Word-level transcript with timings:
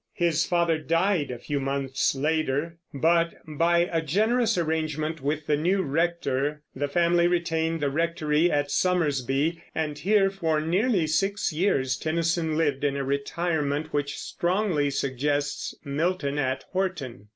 His 0.15 0.47
father 0.47 0.79
died 0.79 1.29
a 1.29 1.37
few 1.37 1.59
months 1.59 2.15
later; 2.15 2.79
but, 2.91 3.35
by 3.47 3.87
a 3.93 4.01
generous 4.01 4.57
arrangement 4.57 5.21
with 5.21 5.45
the 5.45 5.55
new 5.55 5.83
rector, 5.83 6.63
the 6.75 6.87
family 6.87 7.27
retained 7.27 7.81
the 7.81 7.89
rectory 7.91 8.49
at 8.51 8.71
Somersby, 8.71 9.61
and 9.75 9.99
here, 9.99 10.31
for 10.31 10.59
nearly 10.59 11.05
six 11.05 11.53
years, 11.53 11.95
Tennyson 11.97 12.57
lived 12.57 12.83
in 12.83 12.97
a 12.97 13.03
retirement 13.03 13.93
which 13.93 14.17
strongly 14.17 14.89
suggests 14.89 15.75
Milton 15.85 16.39
at 16.39 16.63
Horton. 16.71 17.27